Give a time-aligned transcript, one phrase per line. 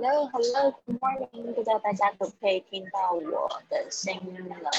[0.00, 4.70] Hello，Hello，Good morning，不知道大家可不可以听到我的声音了？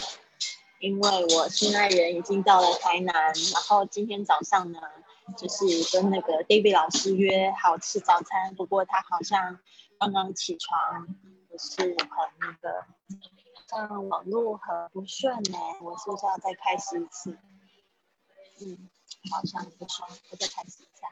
[0.79, 4.79] 因为我现在人已经到了台南，然后今天早上呢，
[5.35, 9.59] 就是跟那个 David 老师约好吃早餐，不过他好像
[9.99, 11.05] 刚刚起床，
[11.49, 11.97] 不是很
[12.39, 12.85] 那个，
[13.67, 17.37] 像网络很不顺呢，我是不是要再开始一次？
[18.61, 18.89] 嗯，
[19.29, 21.09] 好像不顺，我再开始一下。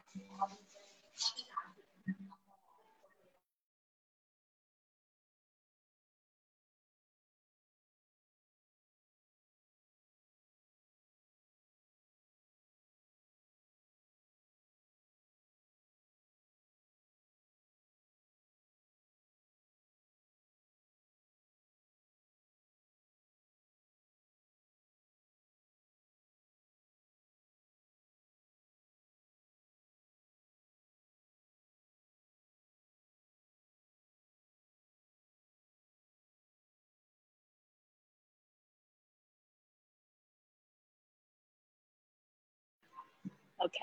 [43.58, 43.74] OK，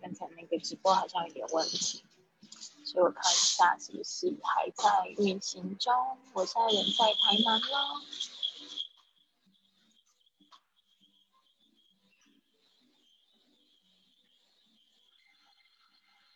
[0.00, 2.04] 刚才那个直播好像有点问题，
[2.84, 5.92] 所以我看一下是不是还在运行中。
[6.32, 8.00] 我现在人在台南喽。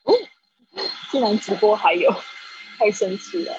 [0.02, 0.12] 哦，
[1.12, 2.10] 竟然直播还有，
[2.76, 3.54] 太神奇了！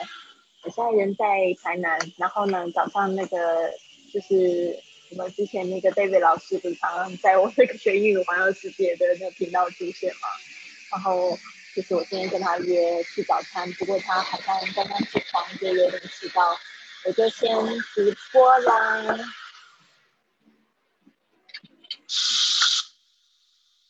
[0.63, 1.25] 我现在人在
[1.63, 3.71] 台南，然后呢，早上那个
[4.13, 4.83] 就是。
[5.11, 10.28] 我们之前那个 David 老师不是常常在我那个学英语环游世界的那个频道出现嘛？
[10.92, 11.38] 然后
[11.75, 16.58] 就是我今天跟他约吃早餐，不过他好像刚刚起床就有点迟到，
[17.06, 17.56] 我就先
[17.94, 19.17] 直播啦。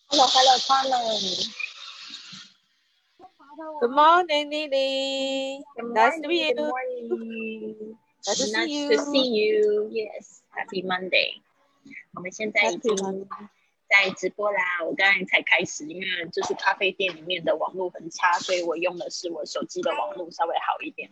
[0.08, 0.92] Hello，Hello，他们。
[3.80, 5.64] Good morning, Lily.
[5.94, 6.56] Nice to meet you.
[6.56, 7.98] Good morning.
[8.28, 9.90] Nice to see you.
[9.92, 10.35] Yes.
[10.56, 11.42] Happy Monday！
[12.14, 12.96] 我们现在已经
[13.90, 14.60] 在直播啦。
[14.88, 21.12] 我刚才才开始，因为就是咖啡店里面的网络很差，所以我用的是我手机的网络稍微好一点。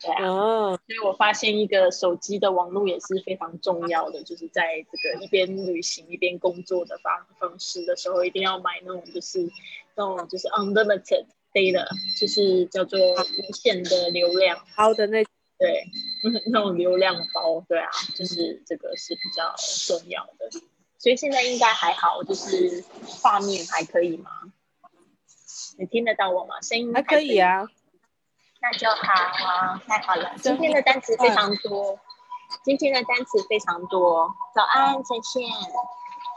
[0.00, 9.50] 对啊，所以我发现一个手机的网络也是非常重要的，就是在这个一边旅行一边工作的方方式的时候，一定要买那种就是
[9.96, 11.88] 那种就是 unlimited data，
[12.20, 15.24] 就是叫做无限的流量，好的那。
[15.58, 15.82] 对，
[16.52, 19.54] 那种流量包，对啊，就是这个是比较
[19.86, 20.50] 重要的，
[20.98, 24.30] 所以现在应该还好，就是画面还可以吗？
[25.78, 26.60] 你听得到我吗？
[26.60, 27.66] 声音还可以啊，
[28.60, 29.12] 那就好
[29.46, 30.32] 啊，太好了。
[30.42, 31.98] 今天的单词非常多，
[32.64, 34.34] 今天的单词非常多。
[34.54, 35.48] 早安，再见。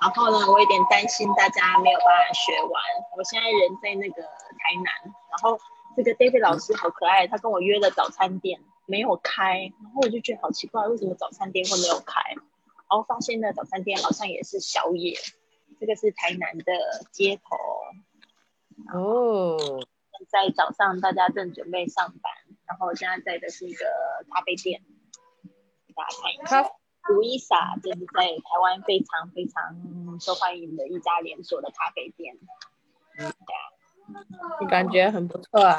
[0.01, 2.81] 然后呢，我有点担心大家没有办法学完。
[3.17, 5.59] 我现在人在那个台南，然后
[5.95, 8.59] 这个 David 老师好可爱，他跟我约了早餐店。
[8.85, 12.21] 没有开，然后我就觉得好奇怪，为什么早餐店会没有开？
[12.33, 15.17] 然后发现那早餐店好像也是宵夜。
[15.79, 16.73] 这个是台南的
[17.11, 17.57] 街头
[18.93, 19.57] 哦。
[20.29, 22.31] 在早上大家正准备上班，
[22.67, 23.85] 然后现在在的是一个
[24.29, 24.83] 咖啡店，
[25.87, 26.71] 给大家看一下。
[27.09, 32.37] 卢伊莎就是在台湾非常非常受欢迎的一家连锁的咖啡店。
[33.17, 35.77] 嗯，感觉很不错啊。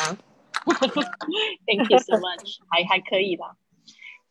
[1.67, 3.57] Thank you so much，还还可以吧？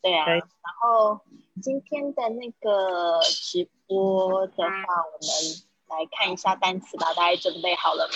[0.01, 0.41] 对啊，然
[0.81, 1.21] 后
[1.61, 4.71] 今天的那个直播的话，
[5.13, 5.29] 我们
[5.89, 7.13] 来看一下单词吧。
[7.13, 8.15] 大家准备好了没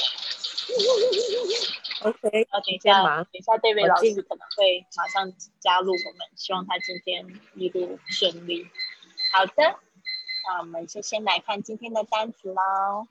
[2.09, 8.68] ？OK，啊等一下，等一下，这位老师可能会马上加入我们，希望他今天一路顺利。
[9.32, 9.78] 好的，
[10.47, 13.08] 那我们就先来看今天的单词喽。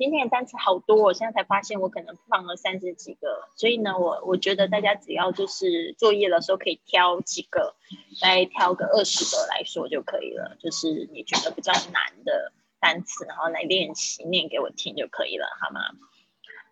[0.00, 7.74] 今天的单词好多，我现在才发现我可能放了三十几个，所以呢，我我觉得大家只要就是作业的时候可以挑几个，
[8.22, 15.82] 来挑个二十个来说就可以了，就是你觉得比较难的单词，然后来练习念给我听就可以了，好吗？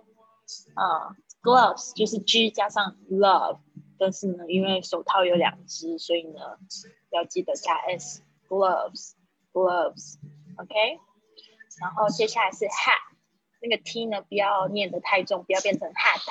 [0.75, 3.59] 啊 gloves 就是 g 加上 love，
[3.97, 6.39] 但是呢，因为手套有两只，所以呢
[7.09, 9.13] 要记得加 s gloves
[9.53, 10.99] gloves，OK。
[11.79, 13.15] 然后接下来是 hat，
[13.61, 16.21] 那个 t 呢不要念得太重，不要变成 hat，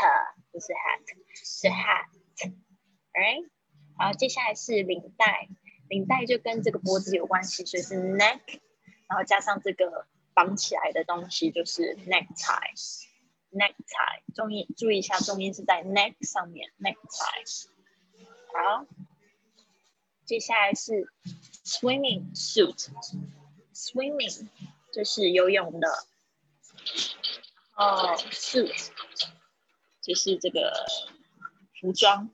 [0.52, 1.00] 不是 hat，
[1.34, 3.48] 是 hat，right？
[3.96, 5.48] 好，接下来是领带，
[5.88, 8.60] 领带就跟这个脖子有关系，所以是 neck，
[9.08, 10.06] 然后加上这个
[10.40, 17.66] 绑起来的东西就是 necktie，necktie，重音注意一下，重音是在 neck 上面，necktie。
[18.54, 18.86] 好，
[20.24, 21.12] 接下来是
[21.62, 24.48] swimming suit，swimming。
[24.94, 25.88] 就是游泳的，
[27.76, 28.88] 哦，suit
[30.00, 30.72] 就是这个
[31.78, 32.30] 服装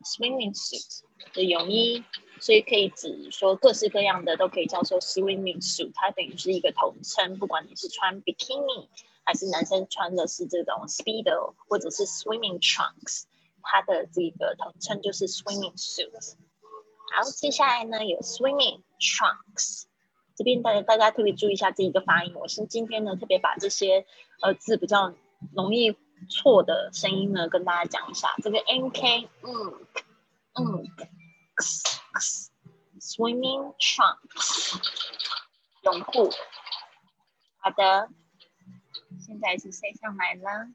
[0.00, 1.00] ，swimming suit
[1.34, 2.04] 的泳衣，
[2.42, 8.88] 所以可以指说各式各样的都可以叫做 swimming suit，它等于是一个统称，不管你是穿 bikini
[9.22, 13.26] 还是男生穿的是这种 speedo 或者是 swimming trunks，
[13.62, 16.10] 它的这个统称就是 swimming suit。
[17.14, 19.84] 好，接下来呢有 swimming trunks。
[20.34, 24.04] 这边大家大家特别注意一下这一个发音，我是今天呢特别把这些
[24.40, 25.14] 呃字比较
[25.54, 25.96] 容易
[26.28, 28.34] 错的声音呢跟大家讲一下。
[28.42, 29.86] 这个 n k 嗯
[30.54, 30.88] 嗯
[33.00, 34.76] ，swimming trunks
[35.82, 36.30] 泳裤。
[37.58, 38.08] 好的，
[39.24, 40.68] 现在是谁上来了？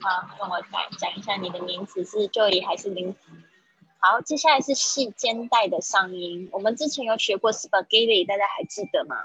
[0.00, 3.18] 好，跟我讲讲一下你的名字是 Joy 还是林子？
[4.00, 6.48] 好，接下来是细肩带的上音。
[6.52, 9.16] 我们之前有学过 spaghetti，大家还记得吗？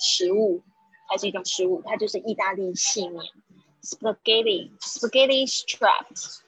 [0.00, 0.64] 食物，
[1.06, 3.32] 它是一种食物，它就是意大利细面。
[3.82, 6.40] spaghetti，spaghetti straps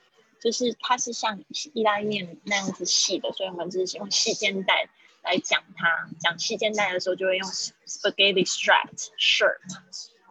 [0.43, 1.41] 就是它是像
[1.73, 4.89] 意大利面那样子细的，所以我们就是用细肩带
[5.23, 6.09] 来讲它。
[6.19, 9.61] 讲细肩带的时候，就会用 spaghetti striped shirt。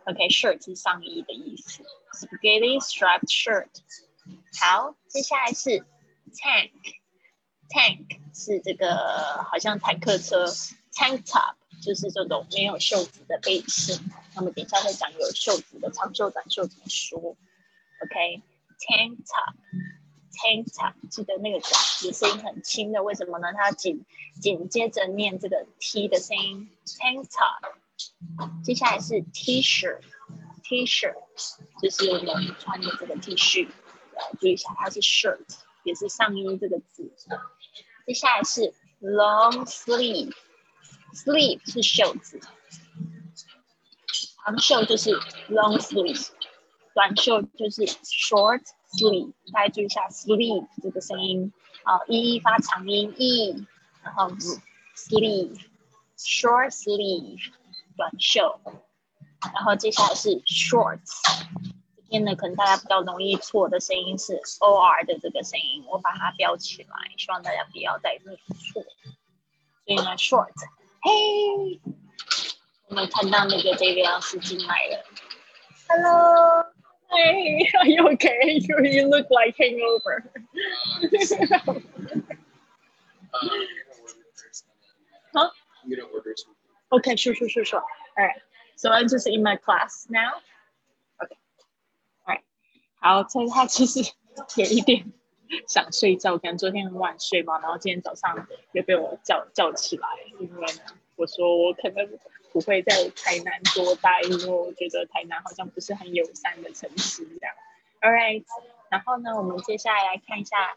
[0.05, 1.82] OK，shirt 是上衣的意思。
[2.12, 3.69] spaghetti striped shirt。
[4.61, 5.85] 好，接下来是
[6.35, 6.73] tank。
[7.70, 10.44] Tank 是这个好像坦克车
[10.93, 13.99] ，Tank top 就是这种没有袖子的背心。
[14.35, 17.19] 那么等一下再讲有袖子的长袖、短袖怎么说。
[18.03, 19.55] OK，Tank top
[20.43, 21.71] tank top 记得那个讲
[22.03, 23.53] 也声音很轻的，为什么呢？
[23.53, 24.05] 它紧
[24.41, 27.75] 紧接着念这个 T 的声音，Tank top。
[28.65, 31.15] 接下来是 T-shirt，T-shirt
[31.81, 33.69] 就是我们穿的这个 T 恤，
[34.41, 35.39] 注意一下它是 shirt，
[35.84, 37.13] 也是上衣这个字。
[38.05, 42.41] 接下来是 long sleeve，sleeve 是袖子，
[44.44, 45.11] 长袖就是
[45.49, 46.31] long sleeve，
[46.94, 49.32] 短袖就是 short sleeve。
[49.53, 51.53] 大家注意一下 sleeve 这个声音
[51.84, 53.67] 啊，e 发长音 e，
[54.03, 54.31] 然后
[54.96, 57.51] sleeve，short sleeve
[57.96, 58.61] 短袖，
[59.55, 61.20] 然后接下来是 shorts。
[62.08, 68.82] 天呢，可能大家比较容易错的声音是 o r 的这个声音，我把它标起来，希望大家不要再念错。
[68.82, 68.87] 所
[69.87, 70.53] 以呢，shorts，
[71.01, 71.81] 嘿，
[72.89, 75.05] 我们看到那个这个老师进来了
[75.89, 76.71] ，Hello，
[77.11, 78.59] 哎， Are you okay?
[78.59, 80.23] You you look like hangover.
[85.33, 85.49] huh?
[86.92, 87.83] Okay, sure, sure, sure, sure.
[88.18, 88.42] All right.
[88.76, 90.42] So I'm just in my class now.
[92.99, 94.02] 好，所以他其实
[94.57, 95.06] 有一点
[95.68, 100.07] 想睡觉，可能昨天很晚睡吧，然后今天早上又被我叫叫起来，
[100.40, 100.81] 因为呢，
[101.16, 102.09] 我说我可能
[102.53, 107.55] 不会在台南多待，因为我觉得台南好像不是很友善的城市这样。
[108.01, 108.44] All right，
[108.91, 110.77] 然后呢，我们接下来来看一下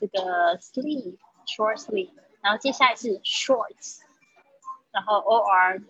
[0.00, 1.16] 这个 sleeve
[1.46, 4.00] short sleeve，然后接下来是 shorts，
[4.90, 5.80] 然后 o r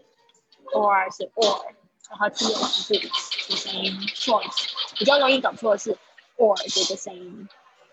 [0.72, 1.74] o r 是 or。
[2.10, 3.08] 然后 t s 是
[3.48, 4.68] 的声音，shorts。
[4.98, 5.96] 比较容易搞错的是
[6.36, 7.48] or 这个声音，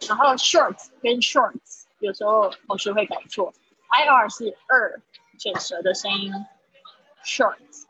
[0.05, 3.53] 然后 shorts 跟 shorts 有时候同学会搞错
[3.87, 4.99] ，i r 是 er
[5.39, 6.33] 卷舌的声音。
[7.25, 7.85] ，shorts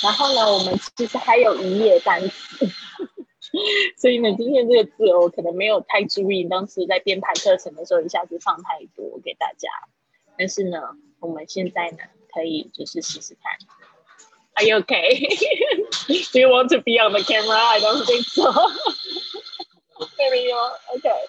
[0.03, 2.69] 然后呢，我们其实还有一页单词，
[3.97, 9.71] 所以呢，今天这个字我可能没有太注意，当时在编排课程的时候一下子放太多给大家。
[10.37, 10.79] 但是呢，
[11.21, 11.99] 我们现在呢
[12.33, 13.59] 可以就是试试看。
[14.58, 15.28] Are you okay?
[16.08, 17.58] Do you want to be on the camera?
[17.58, 18.54] I don't think so.
[20.20, 21.22] Maybe you're okay.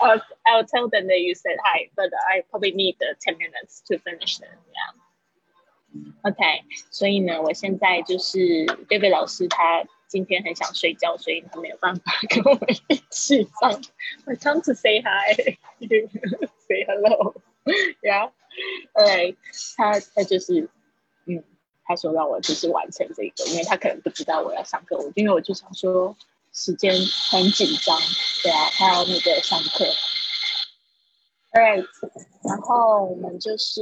[0.00, 3.82] Uh, I'll tell them that you said hi, but I probably need the ten minutes
[3.88, 4.48] to finish it.
[4.48, 4.92] Yeah.
[6.22, 13.82] OK，所以呢，我现在就是贝贝老师，他今天很想睡觉，所以他没有办法跟我们一起上。
[14.26, 15.58] I come to say hi,
[16.66, 17.34] say hello.
[18.02, 18.30] Yeah.
[18.94, 19.36] OK，
[19.76, 20.68] 他他就是嗯。
[21.91, 26.15] 他说让我就是完成这个，因为他可能不知道我要上课，我因为我就想说
[26.53, 26.95] 时间
[27.29, 27.99] 很紧张，
[28.41, 29.85] 对啊，他要那个上课。
[31.51, 31.85] Alright，
[32.43, 33.81] 然后我们就是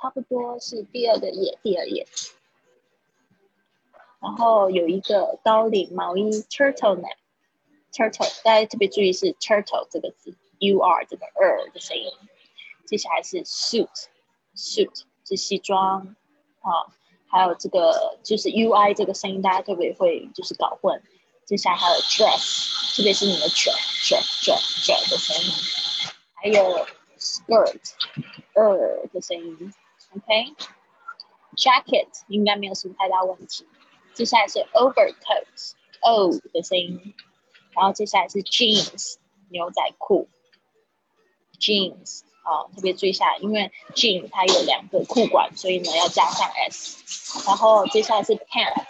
[0.00, 2.06] 差不多是第二个页，第二页，
[4.20, 12.04] 然后有一个高领毛衣 turtleneck，turtle，大家特别注意是 turtle 这个字，u r 这个 R 的声音。
[12.86, 16.14] 接下来是 suit，suit 是西装。
[16.62, 16.88] 啊，
[17.28, 21.02] 还有这个就是 U I 这个声音，大家特别会就是搞混。
[21.44, 23.76] 接下来还有 dress，特别是你的 dress
[24.06, 25.52] dress dress dress 的声音，
[26.34, 26.86] 还有
[27.18, 27.80] skirt
[28.54, 29.74] 呃的声音。
[30.14, 33.66] OK，jacket 应该没有什么太大问题。
[34.14, 37.14] 接下来是 overcoat O 的声音，
[37.72, 39.16] 然后接下来是 jeans
[39.48, 40.28] 牛仔裤
[41.58, 42.22] ，jeans。
[42.42, 47.42] 啊，特别注意一下，因为 jean 它有两个裤管，所以呢要加上 s。
[47.46, 48.84] 然后接下来是 pants，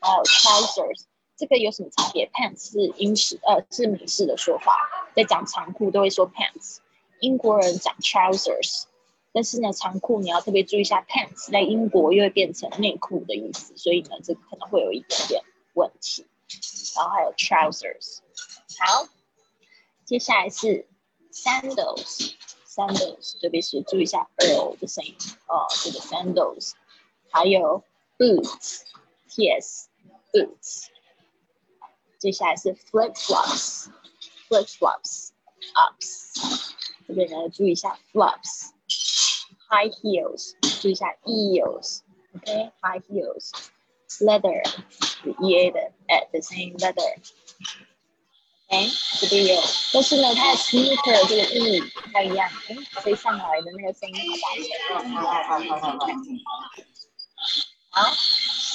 [0.00, 1.02] 还有 trousers，
[1.36, 4.76] 这个有什么差别？pants 是英式，呃，是美式的说法，
[5.14, 6.78] 在讲长裤都会说 pants，
[7.20, 8.84] 英国人讲 trousers。
[9.34, 15.42] 但是呢，长裤你要特别注意一下，pants 在英国又会变成内裤的意思，所以呢，这可能会有一点点
[15.74, 16.26] 问题。
[16.94, 18.18] 然后还有 trousers。
[18.78, 19.08] 好，
[20.04, 20.86] 接下来是
[21.32, 22.34] sandals。
[22.71, 25.13] sandals，特别是注意一下 l 的声音
[25.47, 26.71] 哦，这个 sandals，
[27.29, 27.83] 还有
[28.17, 30.87] boots，yes，boots，
[32.17, 36.71] 接下来是 flip flops，flip flops，ups，
[37.07, 47.17] 这边呢注意一下 flops，high heels，注意一下 heels，OK，high heels，leather，e a 的 at 的声音 leather。
[48.72, 48.88] 哎，
[49.20, 49.62] 这边有，
[49.92, 52.48] 但是呢，它的 sneaker 这个意义不太一样。
[52.68, 55.14] 哎，飞上来的那个声音好大声！
[55.14, 56.06] 好好好好好好。
[57.90, 58.14] 好，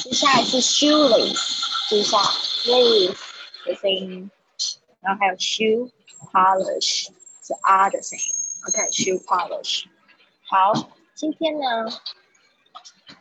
[0.03, 2.19] 接下来是 shoelace，注意一下
[2.65, 3.17] lace
[3.65, 4.29] 的声音，
[5.01, 5.89] 然后还有 shoe
[6.31, 7.07] polish
[7.43, 8.25] 是 R 的声音。
[8.67, 9.85] OK，shoe polish。
[10.47, 11.89] 好，今天呢，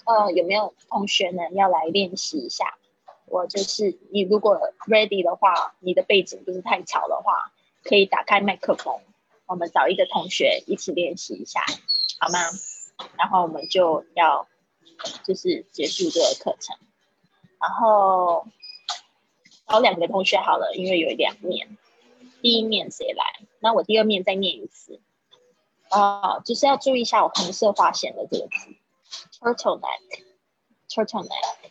[0.05, 2.77] 呃，有没有同学呢要来练习一下？
[3.27, 7.53] 我就是你，如果 ready 的话，你的背景不是太吵的话，
[7.83, 9.01] 可以打开麦克风，
[9.47, 11.65] 我们找一个同学一起练习一下，
[12.19, 12.39] 好吗？
[13.19, 14.49] 然后我们就要
[15.25, 16.77] 就是结束这个课程。
[17.59, 18.47] 然后
[19.69, 21.77] 找两个同学好了，因为有两面。
[22.43, 23.25] 第一面谁来？
[23.59, 25.01] 那我第二面再念一次。
[25.89, 28.77] 啊，就是要注意一下我红色划线的这个字
[29.41, 31.71] ，turtle neck，turtle neck，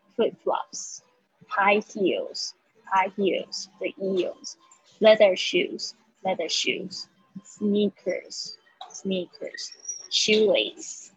[0.16, 1.02] flip flops,
[1.48, 2.54] high heels,
[2.84, 4.56] high heels, the heels,
[5.00, 7.08] leather shoes, leather shoes,
[7.44, 8.56] sneakers,
[8.90, 9.72] sneakers,
[10.10, 11.10] shoelace,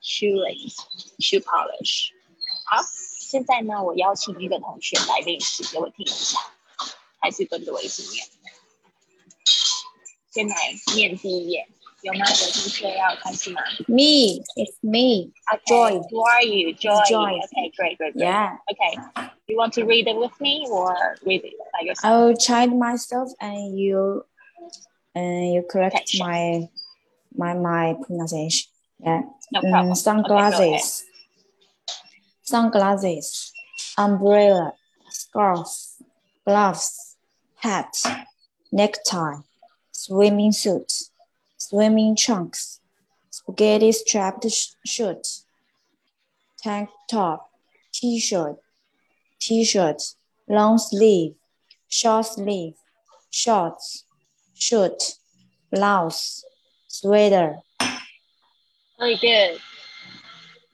[0.00, 0.76] shoelace,
[1.20, 2.10] shoe polish。
[2.66, 2.82] 好，
[3.18, 6.38] 现在呢，我邀请一个同学来练习，给我听一下，
[7.18, 8.26] 还是跟着我一起念。
[10.30, 10.56] 先来
[10.94, 11.68] 念第一页。
[12.03, 13.49] your mother who's?
[13.87, 14.43] Me.
[14.55, 15.31] It's me.
[15.53, 15.61] Okay.
[15.67, 16.01] Joy.
[16.09, 16.73] Who are you?
[16.73, 16.99] Joy.
[17.09, 17.39] Joy.
[17.45, 18.15] Okay, great, great, great.
[18.15, 18.55] Yeah.
[18.71, 19.27] Okay.
[19.47, 22.13] You want to read it with me or read it by yourself?
[22.13, 24.23] I'll chant myself and you
[25.15, 26.27] and you correct okay, sure.
[26.27, 26.69] my
[27.35, 28.69] my my pronunciation.
[28.99, 29.21] Yeah.
[29.51, 29.95] No mm, problem.
[29.95, 30.59] Sunglasses.
[30.59, 30.79] Okay,
[32.43, 33.51] sunglasses.
[33.97, 34.73] Umbrella.
[35.09, 35.67] Scarf.
[36.45, 37.17] Gloves.
[37.55, 37.93] Hat.
[38.71, 39.37] Necktie.
[39.91, 41.09] Swimming suit
[41.68, 42.80] Swimming trunks.
[43.30, 45.26] Spaghetti strapped sh- shirt.
[46.62, 47.50] Tank top.
[47.92, 48.56] T-shirt.
[49.40, 50.14] T-shirt.
[50.48, 51.34] Long sleeve.
[51.88, 52.74] Short sleeve.
[53.30, 54.04] Shorts.
[54.54, 55.18] Shirt.
[55.70, 56.44] Blouse.
[56.88, 57.58] Sweater.
[58.98, 59.60] Very good.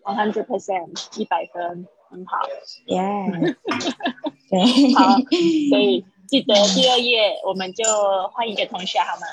[0.03, 2.39] One hundred percent，一百分，很好。
[2.87, 3.55] Yeah.
[4.97, 5.69] 好，对。
[5.69, 7.85] 所以记得第二页我们就
[8.33, 9.27] 换一个同学好吗？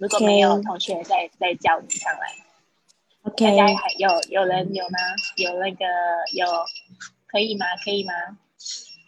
[0.00, 2.34] 如果没有同学再再叫你上来。
[3.24, 4.98] OK，家还有有人有吗？
[5.36, 5.84] 有那个
[6.32, 6.46] 有
[7.26, 7.66] 可以吗？
[7.84, 8.12] 可以吗？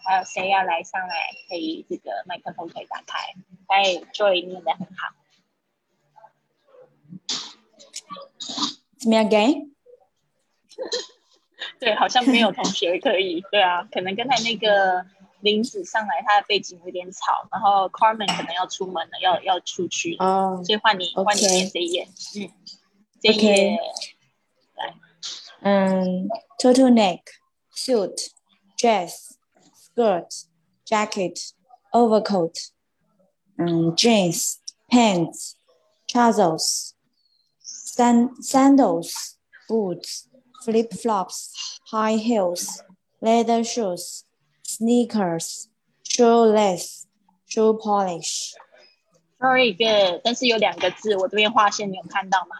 [0.04, 1.16] 还有谁要来上来？
[1.48, 3.18] 可以这个麦克风可以打开。
[3.68, 5.14] 哎，Joy 念的很好。
[8.98, 9.70] It's me again.
[11.80, 13.42] 对，好像没有同学可以。
[13.50, 15.06] 对啊，可能刚才那个
[15.42, 22.08] 林子上来，他的背景有点吵，然后 Carmen 可能要出门了，要要出去了，哦所以换你换你念这一页。
[22.36, 22.50] 嗯，
[23.20, 23.78] 这一 OK 页
[25.64, 26.28] 嗯
[26.58, 27.20] ，turtleneck,
[27.72, 28.30] suit,
[28.76, 29.34] dress,
[29.76, 30.44] skirt,
[30.84, 31.50] jacket,
[31.92, 32.70] overcoat,
[33.58, 34.56] 嗯，jeans,
[34.88, 35.52] pants
[36.08, 36.94] trousers
[37.64, 39.36] sand sandals,
[39.68, 40.26] boots,
[40.64, 41.52] flip flops,
[41.90, 42.82] high heels,
[43.20, 44.24] leather shoes,
[44.71, 45.67] sneakers,
[46.03, 47.05] shoelace,
[47.47, 48.53] shoe polish.
[49.39, 52.55] very good，但是有两个字，我这边划线，你有看到吗？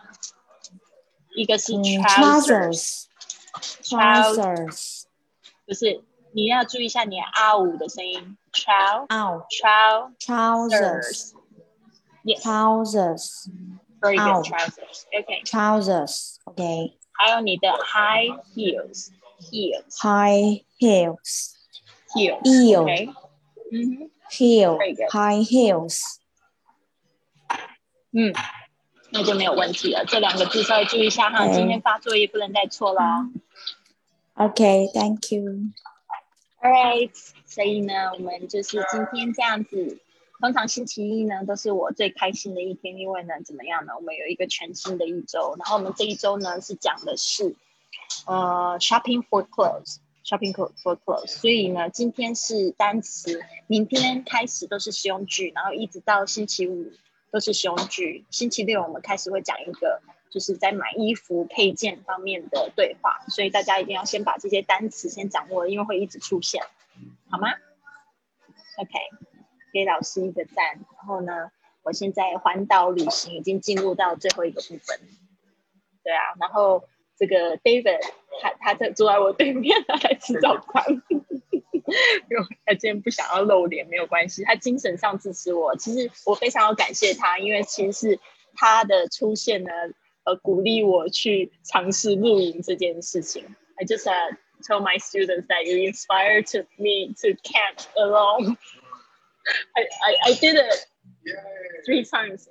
[1.36, 3.06] 一个是嗯 trousers，
[3.84, 5.04] trousers, trousers,
[5.66, 10.20] 不是，你要注意一下你的 r 五的声音，trow ow, trousers。
[10.20, 11.34] trousers,
[12.24, 13.48] Yes, trousers,
[14.02, 14.28] very good.
[14.28, 14.44] Ow.
[14.44, 15.06] Trousers.
[15.18, 16.38] OK， trousers.
[16.46, 16.94] Okay.
[17.14, 20.66] 还有你的 high heels, heels, High
[22.15, 22.43] Heels, heels.
[22.43, 22.83] Heel.
[22.83, 23.09] OK，
[23.73, 25.11] 嗯哼，heel, Very good.
[25.11, 26.19] high heels.
[28.13, 28.33] 嗯，
[29.11, 30.05] 那就没有问题了。
[30.07, 33.31] 这两个字稍微注意一下哈，嗯今天发作业不能再错了哦。
[34.35, 35.71] Okay, thank you.
[36.63, 37.13] Alright，
[37.47, 39.99] 所以呢，我们就是今天这样子。
[40.41, 43.93] 通常星期一呢，都是我最开心的一天，因为呢，怎么样呢？
[43.97, 47.55] 我们有一个全新的一周，然后我们这一周呢是讲的是
[48.27, 51.27] 呃 shopping for clothes，shopping for for clothes。
[51.27, 56.93] 所以呢，今天是单词，明天开始都是实用句，然后一直到星期五
[57.31, 58.25] 都是实用句。
[58.31, 66.63] 星期六我们开始会讲一个就是在买衣服配件方面的对话，所以大家一定要先把这些单词先掌握，因为会一直出现，
[67.29, 67.49] 好吗
[68.79, 68.91] ？OK，
[69.73, 70.57] 给老师一个赞。
[70.97, 71.51] 然后呢，
[71.83, 75.01] 我现在环岛旅行已经进入到最后一个部分，
[76.03, 76.85] 对啊，然后
[77.23, 78.01] 这个 David
[78.41, 81.01] 他他在坐在我对面，他在吃早餐。
[82.67, 85.77] 他今天不想要露脸，没有关系，他精神上支持我。
[85.77, 88.19] 其实我非常要感谢他，因为其实是
[88.57, 89.71] 他的出现呢，
[90.25, 93.45] 呃，鼓励我去尝试露营这件事情。
[93.77, 98.57] I just uh, told my students that you inspired to me to camp alone.
[99.77, 100.89] I, I, I did it
[101.87, 102.49] three times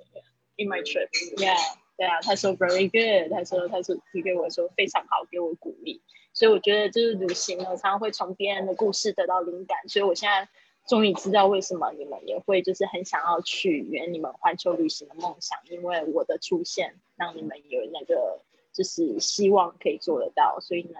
[0.56, 1.10] in my trip.
[1.36, 1.58] Yeah.
[1.96, 6.02] 对啊，他说 very good，他说他说提给我说非常好，给我鼓励。
[6.32, 9.86] 所以我觉得就是旅行呢，常常会从别人的故事得到灵感。
[9.88, 10.48] 所以我现在
[10.88, 18.40] 终于知道为什么你们也会就是很想要去圆你们环球旅行的梦想，因为我的出现让你们有那个
[18.72, 20.58] 就是希望可以做得到。
[20.60, 20.98] 所以呢，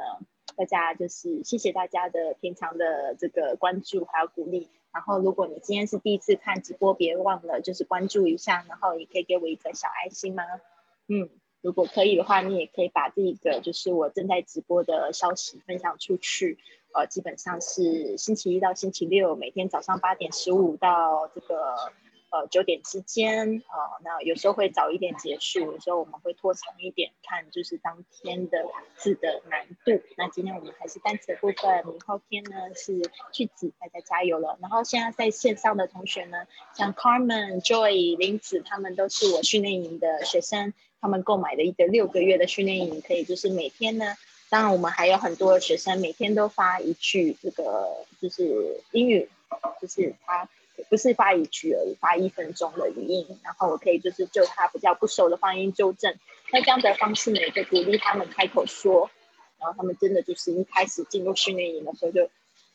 [0.57, 4.69] 大家就是谢谢大家的平常的这个关注还有鼓励。
[4.93, 10.45] 然后如果你今天是第一次看直播，别忘了就是关注一下，然后也可以给我一个小爱心吗？
[11.13, 11.31] 嗯。
[11.61, 16.59] 如果可以的话，你也可以把这个就是我正在直播的消息分享出去。
[16.93, 21.77] 呃，基本上是星期一到星期六，每天早上八点十五到这个
[22.31, 23.63] 呃九点之间。
[23.69, 30.03] 呃，那有时候会早一点结束，有时候我们会拖长一点，看就是当天的字的难度。
[30.17, 34.59] 那今天我们还是单词的部分，明后天呢是句子，大家加油了。
[34.61, 36.39] 然后现在在线上的同学呢，
[36.75, 40.75] 像 Carmen、Joy、林子，他们都是我训练营的学生。
[41.03, 44.15] 他们购买的一个六个月的训练营，可以就是每天呢，
[44.49, 49.29] 当然我们还有很多学生每天都发一句这个就是英语，
[49.81, 50.49] 就是他
[50.89, 56.17] 不是发一句而已，发一分钟的语音，然后我可以就是就他比较不熟的发音纠正。
[56.53, 59.11] 那这样的方式呢，就鼓励他们开口说，
[59.59, 62.31] 然后他们真的就是一开始进入训练营的时候就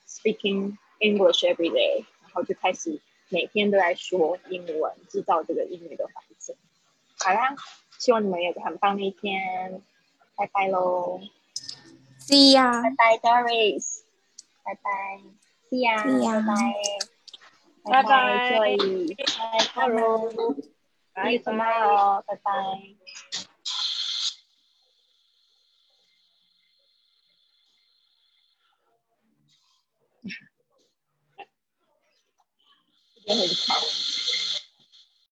[0.06, 6.58] speaking English every day，然后就开始每天都在说英文，制造这个英语的环境。
[7.20, 7.56] 好啦。
[7.98, 9.82] 希望你们有个很棒的一天，
[10.36, 11.20] 拜拜喽
[12.20, 14.02] ！See ya，拜拜，Doris，
[14.64, 15.20] 拜拜
[15.70, 16.54] ，See ya，拜拜，
[17.84, 18.10] 拜拜
[18.52, 22.52] ，Joy，拜拜，Hello，See you tomorrow，拜拜。
[33.26, 33.74] 也很吵。